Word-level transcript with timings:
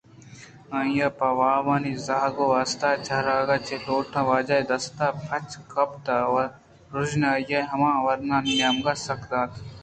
آئی 0.77 0.95
ءَ 1.05 1.15
پہ 1.17 1.25
آوانی 1.57 1.93
زانگ 2.05 2.37
ءِ 2.43 2.51
واستہ 2.51 2.89
چراگ 3.05 3.49
چہ 3.65 3.75
لوگ 3.85 4.07
واجہ 4.29 4.57
ءِ 4.61 4.67
دستاں 4.69 5.13
پچ 5.27 5.49
گپت 5.71 6.05
ءُروژنائی 6.15 7.57
ہما 7.71 7.89
آوانی 7.99 8.37
نیمگءَ 8.57 8.93
سک 9.05 9.21
دات 9.29 9.51